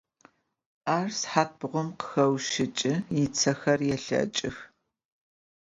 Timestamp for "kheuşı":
2.01-2.63